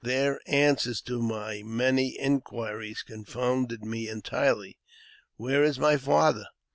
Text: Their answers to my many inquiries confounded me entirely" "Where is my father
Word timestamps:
Their 0.03 0.41
answers 0.47 0.99
to 1.01 1.21
my 1.21 1.61
many 1.63 2.17
inquiries 2.17 3.03
confounded 3.03 3.83
me 3.85 4.09
entirely" 4.09 4.79
"Where 5.37 5.63
is 5.63 5.77
my 5.77 5.95
father 5.97 6.47